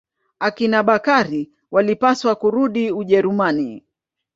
Akina 0.39 0.83
Bakari 0.83 1.51
walipaswa 1.71 2.35
kurudi 2.35 2.91
Ujerumani. 2.91 3.83